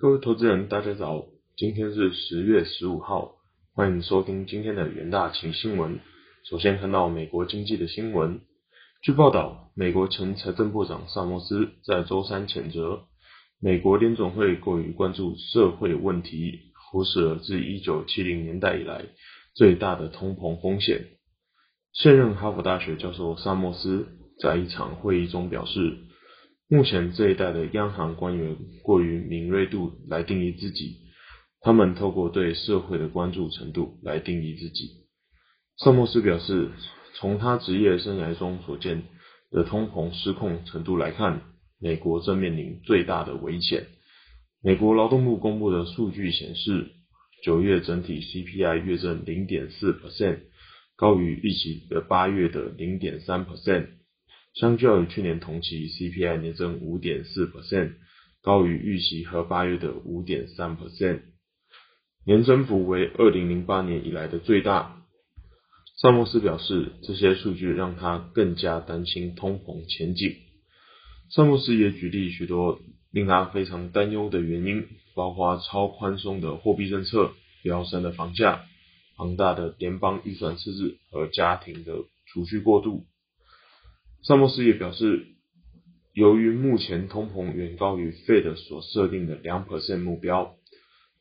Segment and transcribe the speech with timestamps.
[0.00, 3.32] 各位投资人，大家早，今天是十月十五号，
[3.74, 5.98] 欢迎收听今天的元大情新闻。
[6.48, 8.42] 首先看到美国经济的新闻，
[9.02, 13.06] 据报道，美国前财政部长萨默斯在周三谴责
[13.60, 19.04] 美国联总会过于关注社会问题，忽视了自一九七零年代以来
[19.56, 21.06] 最大的通膨风险。
[21.92, 24.06] 现任哈佛大学教授萨默斯
[24.40, 26.04] 在一场会议中表示。
[26.70, 30.98] 目前这一代的央行官员过于敏锐度来定义自己，
[31.62, 35.06] 他们透过对社会的关注程度来定义自己。
[35.78, 36.68] 萨默斯表示，
[37.14, 39.04] 从他职业生涯中所见
[39.50, 41.40] 的通膨失控程度来看，
[41.80, 43.86] 美国正面临最大的危险。
[44.62, 46.88] 美国劳动部公布的数据显示，
[47.44, 50.40] 九月整体 CPI 月增零点四 percent，
[50.96, 53.86] 高于预期的八月的零点三 percent。
[54.58, 57.92] 相较于去年同期，CPI 年增五点四 percent，
[58.42, 61.20] 高于预期和八月的五点三 percent，
[62.26, 64.96] 年增幅为二零零八年以来的最大。
[66.00, 70.34] 萨默斯表示，这些数据让他更加担心通膨前景。
[71.30, 72.80] 萨默斯也举例许多
[73.12, 78.64] 令他非常担忧的原因，包括超宽松的货币政策、飙升的房价、
[79.16, 81.94] 庞大的联邦预算赤字和家庭的
[82.26, 83.04] 储蓄过度。
[84.22, 85.26] 萨默斯也表示，
[86.12, 90.56] 由于目前通膨远高于 Fed 所设定的两 percent 目标，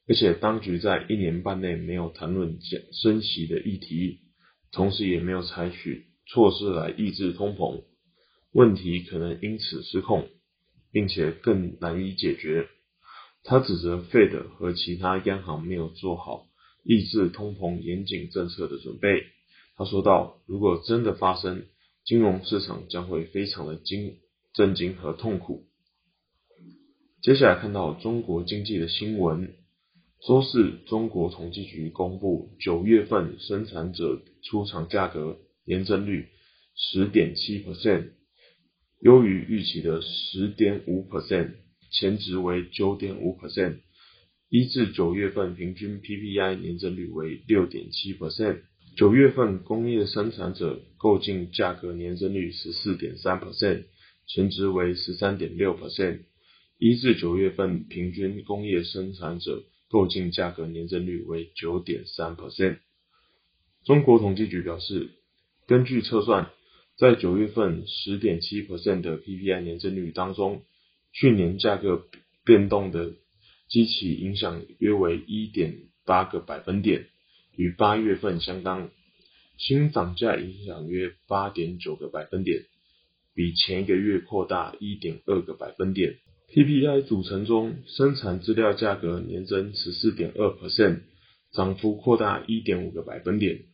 [0.08, 4.22] 而且当局在一年半内没有谈论降升息的议题，
[4.72, 7.84] 同时也没有采取措施来抑制通膨，
[8.52, 10.28] 问题可能因此失控，
[10.92, 12.68] 并且更难以解决。
[13.44, 16.48] 他指责 Fed 和其他央行没有做好
[16.84, 19.24] 抑制通膨严谨政策的准备。
[19.78, 21.66] 他说道：“如果真的发生，”
[22.08, 24.20] 金融市场将会非常的惊
[24.54, 25.66] 震惊和痛苦。
[27.22, 29.54] 接下来看到中国经济的新闻，
[30.26, 36.30] 周四，中国统计局公布九月份生产者出厂价格年增率
[36.76, 38.12] 十点七 percent，
[39.02, 41.56] 优于预期的十点五 percent，
[41.92, 43.80] 前值为九点五 percent，
[44.48, 48.62] 一至九月份平均 PPI 年增率为六点七 percent。
[48.98, 53.84] 九月份工业生产者购进价格年增率十四点三 percent，
[54.26, 56.22] 前值为十三点六 percent。
[56.80, 62.80] 一至九月份平均工业生产者购进价格年增率为九点三 percent。
[63.86, 65.12] 中国统计局表示，
[65.68, 66.50] 根据测算，
[66.98, 70.64] 在九月份十点七 percent 的 PPI 年增率当中，
[71.14, 72.08] 去年价格
[72.44, 73.14] 变动的
[73.70, 77.06] 激起影响约为一点八个百分点。
[77.58, 78.92] 与八月份相当，
[79.58, 82.66] 新涨价影响约八点九个百分点，
[83.34, 86.18] 比前一个月扩大一点二个百分点。
[86.54, 91.02] PPI 组成中，生产资料价格年增十四点二 percent，
[91.52, 93.66] 涨幅扩大一点五个百分点；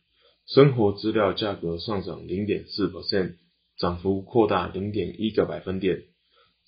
[0.46, 3.34] 生活资料价格上涨零点四 percent，
[3.78, 6.04] 涨幅扩大零点一个百分点。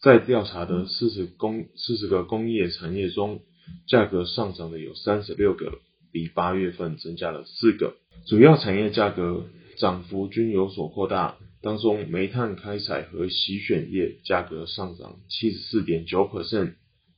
[0.02, 3.40] 在调查的四十工四十个工业产业中，
[3.88, 5.78] 价格上涨的有三十六个。
[6.16, 7.94] 比八月份增加了四个，
[8.26, 11.36] 主要产业价格涨幅均有所扩大。
[11.60, 16.76] 当中，煤炭开采和洗选业价格上涨七十四点九 percent，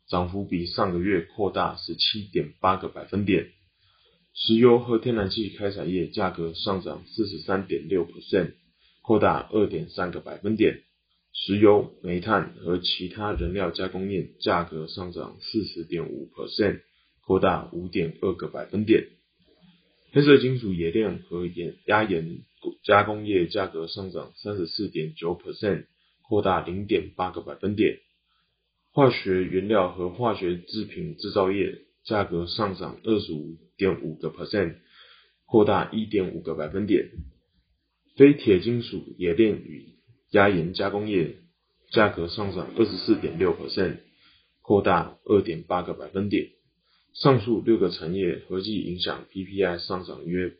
[0.09, 3.47] 涨幅比上个月扩大十七点八个百分点。
[4.35, 8.55] 石油和天然气开采业价格上涨四十三点六 percent，
[9.03, 10.81] 扩大二点三个百分点。
[11.33, 16.81] 石油、煤炭和其他燃料加工业价格上涨四十点五 percent。
[17.29, 19.07] 扩大五点二个百分点，
[20.13, 22.39] 黑色金属冶炼和盐压盐
[22.83, 25.85] 加工业价格上涨三十四点九 percent，
[26.23, 27.99] 扩大零点八个百分点。
[28.93, 34.77] 化学原料和化学制品制造业价格上涨二十五点五个 percent，
[35.45, 37.11] 扩大一点五个百分点。
[38.17, 39.99] 非铁金属冶炼与
[40.31, 41.35] 压盐加工业
[41.93, 43.99] 价格上涨二十四点六 percent，
[44.63, 46.49] 扩大二点八个百分点。
[47.21, 50.53] 上述六个产业合计影响 PPI 上涨约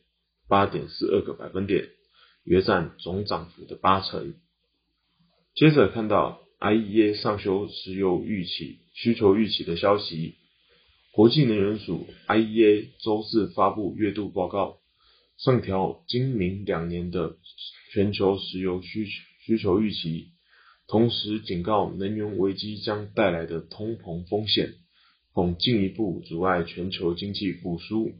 [0.49, 1.89] 八点四二个百分点，
[2.43, 4.35] 约占总涨幅的八成。
[5.55, 10.35] 接着看到 IEA 上修石油预期需求预期的消息，
[11.13, 14.79] 国际能源署 IEA 周四发布月度报告，
[15.37, 17.37] 上调今明两年的
[17.93, 19.07] 全球石油需
[19.47, 20.31] 需求预期，
[20.89, 24.75] 同时警告能源危机将带来的通膨风险。
[25.39, 28.11] 恐进一步阻碍全球经济复苏。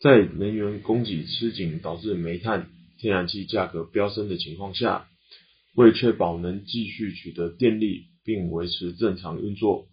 [0.00, 5.06] 在能源供给吃紧导致煤炭、天然气价格飙升的情况下，
[5.74, 9.88] 为确保能继续取得电力并维持正常运作，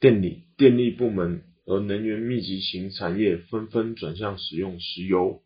[0.00, 5.40] 电力电力部门和能源密集型产业纷纷转向使用石油，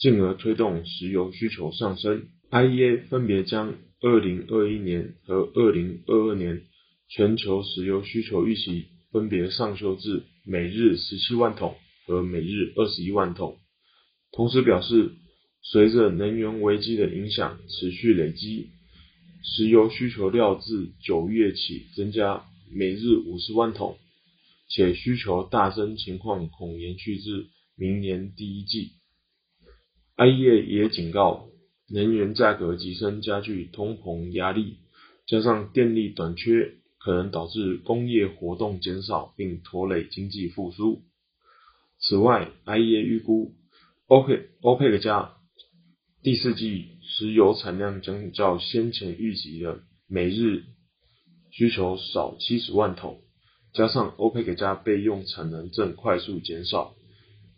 [0.00, 2.26] 进而推动石油需求上升。
[2.50, 6.62] IEA 分别将2021年和2022年
[7.08, 11.76] 全球石油需求预期分别上修至每日17万桶
[12.06, 13.58] 和每日21万桶，
[14.32, 15.12] 同时表示，
[15.62, 18.70] 随着能源危机的影响持续累积。
[19.42, 23.96] 石油需求料自九月起增加每日五十万桶，
[24.68, 27.46] 且需求大增情况恐延续至
[27.76, 28.92] 明年第一季。
[30.16, 31.48] IEA 也警告，
[31.88, 34.76] 能源价格急升加剧通膨压力，
[35.26, 41.02] 加上电力短缺可能导致工业活动减少并拖累经济复苏。
[42.00, 43.54] 此外，IEA 预估
[44.06, 45.34] OPEC 加
[46.22, 46.98] 第四季。
[47.10, 50.64] 石油产量将较先前预计的每日
[51.50, 53.22] 需求少七十万桶，
[53.72, 56.94] 加上欧佩克加备用产能正快速减少，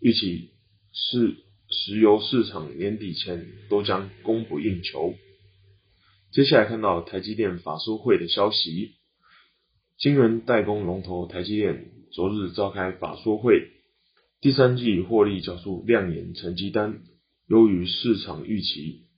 [0.00, 0.52] 预期
[0.92, 1.36] 是
[1.68, 5.14] 石油市场年底前都将供不应求。
[6.30, 8.92] 接下来看到台积电法说会的消息，
[10.00, 13.68] 晶圆代工龙头台积电昨日召开法说会，
[14.40, 17.02] 第三季获利缴出亮眼成绩单，
[17.46, 19.08] 优于市场预期。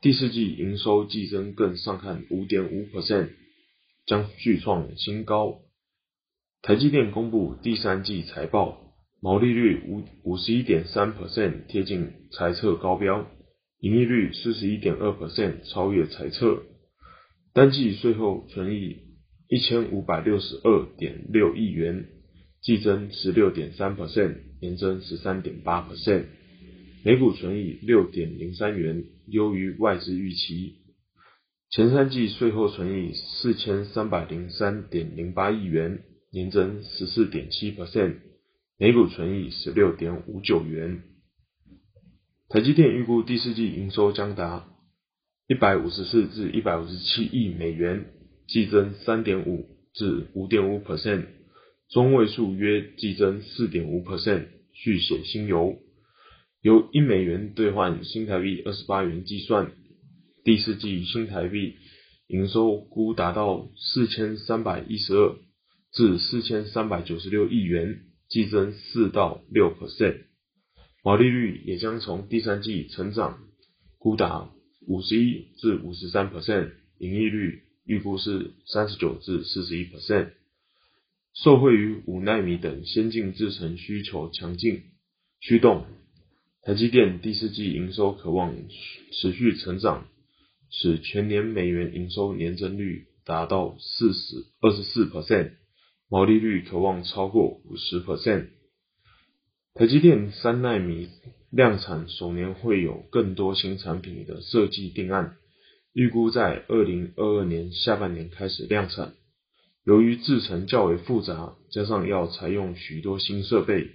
[0.00, 3.30] 第四季营收季增更上看五点五 percent，
[4.06, 5.58] 将续创新高。
[6.62, 13.24] 台积电公布第三季财报，毛利率五五十一点三 percent，贴近财测高标；
[13.80, 16.62] 盈利率四十一点二 percent，超越财测。
[17.52, 19.07] 单季税后纯益
[19.48, 22.04] 一千五百六十二点六亿元，
[22.60, 26.24] 季增十六点三 percent，年增十三点八 percent。
[27.02, 30.74] 每股存益六点零三元，优于外资预期。
[31.70, 38.16] 前三季税后存益四千三百零三点零八亿元，年增十四点七 percent，
[38.78, 41.02] 每股存益十六点五九元。
[42.50, 44.68] 台积电预估第四季营收将达
[45.46, 48.06] 一百五十四至一百五十七亿美元，
[48.48, 51.26] 季增三点五至五点五 percent，
[51.90, 55.78] 中位数约季增四点五 percent，续写新油。
[56.62, 59.70] 由一美元兑换新台币二十八元计算，
[60.44, 61.76] 第四季新台币
[62.26, 65.36] 营收估达到四千三百一十二
[65.92, 70.22] 至四千三百九十六亿元，季增四到六 percent，
[71.04, 73.40] 毛利率也将从第三季成长
[73.98, 74.50] 估达
[74.86, 80.32] 五十一至五十三 percent，盈利率预估是三十九至四十一 percent，
[81.32, 84.82] 受惠于五纳米等先进制程需求强劲
[85.40, 85.86] 驱动。
[86.62, 88.54] 台积电第四季营收可望
[89.12, 90.06] 持续成长，
[90.70, 95.52] 使全年美元营收年增率达到四十二十四 percent，
[96.10, 98.48] 毛利率可望超过五十 percent。
[99.72, 101.08] 台积电三纳米
[101.50, 105.36] 量产首年会有更多新产品的设计定案，
[105.92, 109.14] 预估在二零二二年下半年开始量产。
[109.84, 113.90] 由于制程较为复杂，加上要采用许多新设备。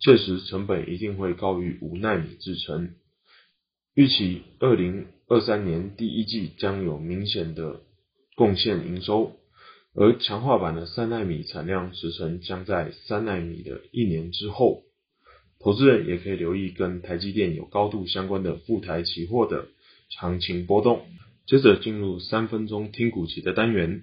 [0.00, 2.94] 届时成本一定会高于五纳米制程，
[3.94, 7.80] 预期二零二三年第一季将有明显的
[8.36, 9.32] 贡献营收，
[9.94, 14.84] 而强化版的三纳米产量时程将在三纳米的一年之后。
[15.58, 19.66] 投资人也可以留意跟台积电有高度相关的富台期货的
[20.08, 21.04] 行情波动。
[21.48, 24.02] 接着进入三分钟听股期的单元。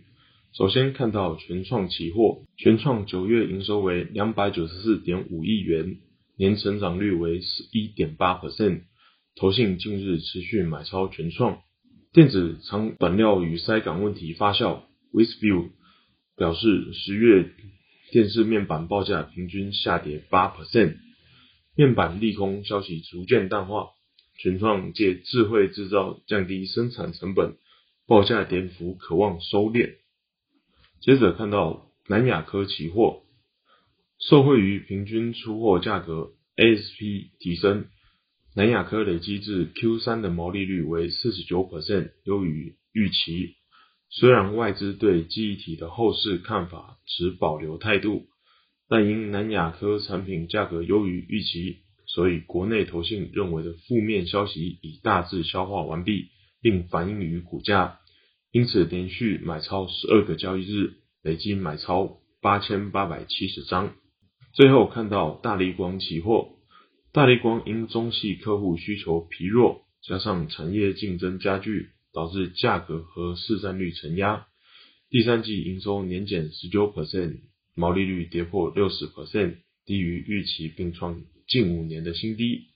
[0.51, 5.97] 首先看到全创期货，全创九月营收为两百九十四点五亿元，
[6.39, 8.81] 年成长率为十一点八 percent。
[9.35, 11.59] 投信近日持续买超全创，
[12.13, 14.79] 电子长短料与塞港问题发酵
[15.13, 15.69] ，Wisview
[16.35, 17.51] 表示十月
[18.11, 20.95] 电视面板报价平均下跌八 percent，
[21.75, 23.89] 面板利空消息逐渐淡化，
[24.37, 27.55] 全创借智慧制造降低生产成本，
[28.07, 29.95] 报价跌幅可望收敛。
[31.01, 33.23] 接着看到南亚科期货，
[34.19, 37.85] 受惠于平均出货价格 ASP 提升，
[38.55, 43.55] 南亚科累积至 Q 三的毛利率为四十九 percent，优于预期。
[44.09, 48.27] 虽然外资对记忆体的后市看法持保留态度，
[48.87, 51.79] 但因南亚科产品价格优于预期，
[52.15, 56.29] 所以国内投信认为的负面消息已大致消化完毕，
[56.61, 57.99] 并反映于股价。
[58.53, 63.93] 因此，连续买超十二个交易日，累计买超八千八百七十张。
[64.53, 66.51] 最后看到大力光期货，
[67.11, 74.47] 大力光因中系客户需求疲弱，加上产业竞争加剧，导致价格和市占率承压。
[75.09, 77.39] 第三季营收年减十九 percent，
[77.75, 82.67] 毛利率跌破六十 percent，低于预期，并创近五年的新低。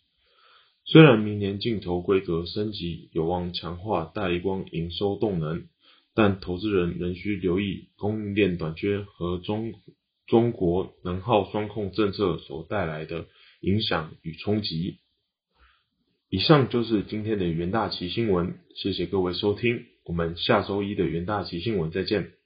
[0.86, 5.68] 虽然明年镜头规格升级有望强化大力光营收动能，
[6.16, 9.74] 但投资人仍需留意供应链短缺和中
[10.26, 13.28] 中国能耗双控政策所带来的
[13.62, 14.98] 影响与冲击。
[16.30, 22.39] 以上就是今天的元大旗新闻，谢谢各位收听，我们下周一的元大旗新闻再见。